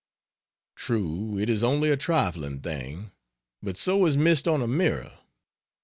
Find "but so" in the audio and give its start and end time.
3.61-4.03